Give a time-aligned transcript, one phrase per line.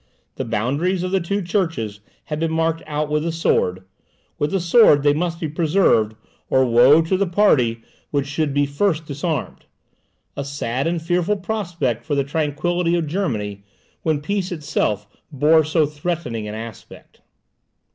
[0.33, 3.83] The boundaries of the two churches had been marked out with the sword;
[4.39, 6.15] with the sword they must be preserved,
[6.49, 9.65] or woe to that party which should be first disarmed!
[10.35, 13.63] A sad and fearful prospect for the tranquillity of Germany,
[14.01, 17.21] when peace itself bore so threatening an aspect.